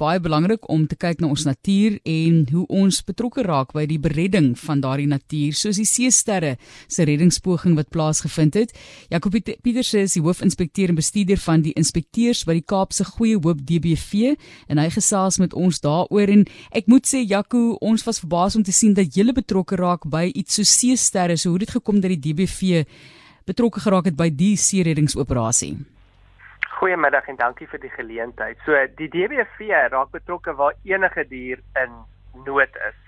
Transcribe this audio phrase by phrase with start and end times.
[0.00, 3.98] baie belangrik om te kyk na ons natuur en hoe ons betrokke raak by die
[4.00, 6.54] beredding van daardie natuur, soos die seesterre
[6.88, 8.72] se reddingspoging wat plaasgevind het.
[9.12, 13.60] Jacob Pieterse is die hoofinspekteur en bestuurder van die inspekteurs by die Kaapse Goeie Hoop
[13.68, 14.34] DBV
[14.72, 16.46] en hy gesels met ons daaroor en
[16.76, 20.26] ek moet sê Jaco, ons was verbaas om te sien dat jy betrokke raak by
[20.34, 21.36] iets so seesterre.
[21.36, 22.84] So hoe het dit gekom dat die DBV
[23.46, 25.74] betrokke geraak het by die seereddingsoperasie?
[26.80, 28.60] Goeiemiddag en dankie vir die geleentheid.
[28.64, 31.96] So die DBV raak betrokke waar enige dier in
[32.46, 33.00] nood is.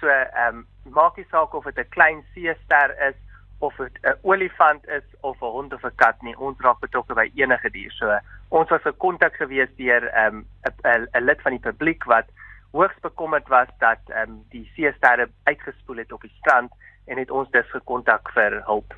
[0.00, 3.18] So ehm um, maak nie saak of dit 'n klein seester is
[3.60, 6.34] of dit 'n olifant is of 'n hond of 'n kat nie.
[6.36, 7.92] Ons raak betrokke by enige dier.
[7.92, 8.18] So
[8.48, 12.26] ons was 'n kontak gewees deur ehm um, 'n lid van die publiek wat
[12.72, 16.72] hoogs bekommerd was dat ehm um, die seesterre uitgespoel het op die strand
[17.06, 18.94] en het ons dus gekontak vir hulp.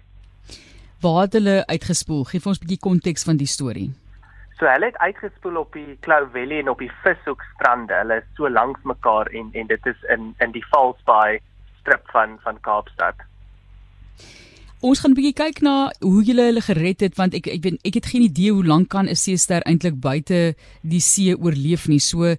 [1.01, 2.25] Waar hulle uitgespoel?
[2.25, 4.04] Geef ons 'n bietjie konteks van die storie.
[4.59, 7.95] So hulle het uitgespoel op die Clow Valley en op die Vishoek strande.
[7.95, 11.41] Hulle is so langs mekaar en en dit is in in die Falls Bay
[11.81, 13.15] strip van van Kaapstad.
[14.81, 17.81] Ons gaan 'n bietjie kyk na hoe julle hulle gered het want ek ek weet
[17.83, 21.99] ek het geen idee hoe lank kan 'n seester eintlik buite die see oorleef nie.
[22.01, 22.37] So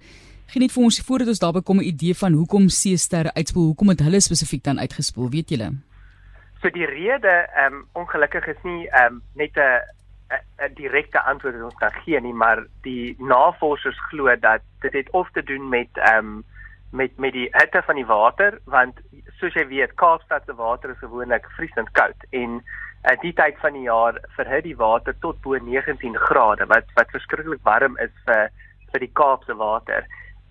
[0.53, 4.00] geniet vir ons voordat ons daarby kom 'n idee van hoekom seesterre uitspoel, hoekom het
[4.00, 5.73] hulle spesifiek dan uitgespoel, weet julle?
[6.61, 9.81] So die rede ehm um, ongelukkig is nie ehm um, net 'n
[10.57, 15.09] 'n direkte antwoord wat ons kan gee nie, maar die navorsers glo dat dit het
[15.09, 16.43] of te doen met ehm um,
[16.91, 18.99] met met die hitte van die water want
[19.39, 23.73] soos jy weet Kaapstad se water is gewoonlik vriesend koud en uh, die tyd van
[23.73, 28.47] die jaar verhit die water tot bo 19 grade wat wat verskriklik warm is vir
[28.91, 30.05] vir die Kaapse water.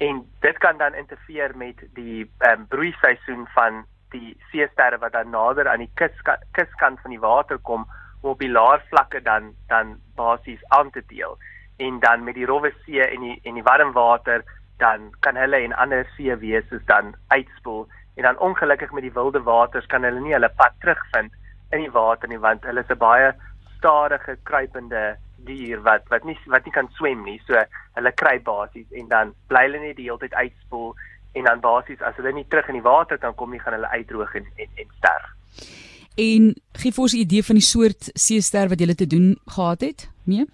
[0.05, 5.31] En dit kan dan interfereer met die ehm um, broeiseisoen van die seesterre wat dan
[5.31, 6.21] nader aan die kus
[6.53, 7.87] kuskant van die water kom
[8.25, 11.39] op die laer vlakke dan dan basies aan te deel.
[11.77, 14.45] En dan met die rowwe see en die en die warm water
[14.79, 17.87] dan kan hulle en ander seewese dan uitspoel.
[18.15, 21.33] En dan ongelukkig met die wilde waters kan hulle nie hulle pad terugvind
[21.71, 23.33] in die water nie want hulle is 'n baie
[23.77, 27.41] stadige kruipende dier wat wat nie wat nie kan swem nie.
[27.47, 30.95] So hulle kry basies en dan bly hulle net die hele tyd uitspoel.
[31.35, 33.91] En dan basies as hulle nie terug in die water kan kom nie gaan hulle
[33.91, 35.94] uitdroog en en, en sterf.
[36.15, 40.11] En gee ons 'n idee van die soort seester wat jy te doen gehad het?
[40.25, 40.47] Nee.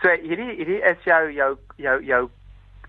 [0.00, 2.30] So hierdie hierdie is jou jou jou jou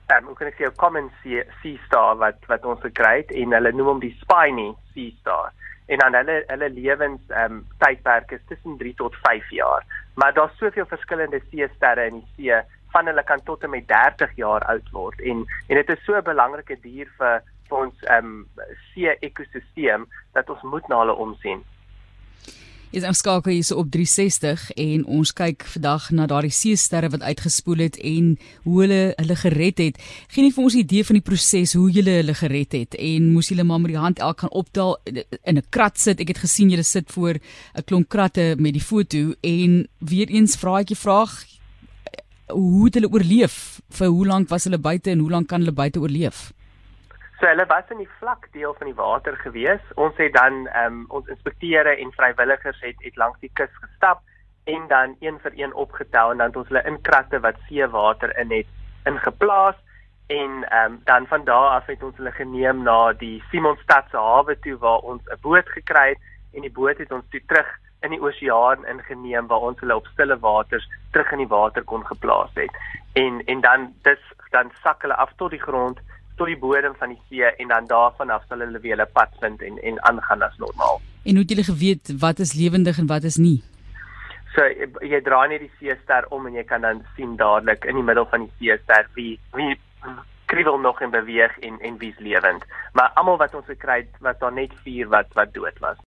[0.08, 3.18] ehm um, hoe kan ek sê 'n common sea, sea star wat wat ons gekry
[3.18, 5.52] het en hulle noem hom die spiny sea star.
[5.88, 9.86] En dan hulle hulle lewens ehm um, tydperk is tussen 3 tot 5 jaar.
[10.16, 12.62] Maar daar's soveel verskillende seesterre in die see
[12.94, 16.14] van hulle kan tot en met 30 jaar oud word en en dit is so
[16.16, 17.42] 'n belangrike dier vir
[17.74, 21.64] vir ons ehm um, see ekosisteem dat ons moet na hulle omsien.
[22.94, 27.24] Is ons skakel hier so op 360 en ons kyk vandag na daardie seesterre wat
[27.26, 28.36] uitgespoel het en
[28.68, 29.98] hoe hulle hulle gered het.
[30.30, 33.50] Geen nie vir ons idee van die proses hoe julle hulle gered het en moes
[33.50, 36.22] julle maar met die hand elk gaan optel in 'n krat sit.
[36.22, 40.56] Ek het gesien julle sit voor 'n klomp kratte met die foto en weer eens
[40.56, 41.34] vra ek die vraag
[42.48, 43.82] hoe het hulle oorleef?
[43.90, 46.54] Vir hoe lank was hulle buite en hoe lank kan hulle buite oorleef?
[47.44, 49.82] So hulle was in die vlak deel van die water gewees.
[50.00, 54.22] Ons het dan ehm um, ons inspekteure en vrywilligers het het langs die kus gestap
[54.64, 58.32] en dan een vir een opgetel en dan het ons hulle in kratte wat seewater
[58.40, 58.70] in het
[59.12, 59.76] ingeplaas
[60.28, 64.18] en ehm um, dan van daar af het ons hulle geneem na die Simonstad se
[64.18, 67.76] hawe toe waar ons 'n boot gekry het en die boot het ons toe terug
[68.08, 72.06] in die oseaan ingeneem waar ons hulle op stille waters terug in die water kon
[72.06, 72.72] geplaas het.
[73.14, 76.00] En en dan dis dan sak hulle af tot die grond,
[76.36, 79.36] tot die bodem van die see en dan daarvan af sal hulle weer hulle pad
[79.40, 81.02] vind en en aangaan as normaal.
[81.24, 83.62] En hoe het julle geweet wat is lewendig en wat is nie?
[84.56, 84.66] So
[85.02, 88.28] jy draai net die seester om en jy kan dan sien dadelik in die middel
[88.30, 89.78] van die seester wie wie
[90.54, 92.66] kriebel nog in beweeg en en wie's lewend.
[92.94, 95.98] Maar almal wat ons gekry het, was daar net 4 wat wat dood was.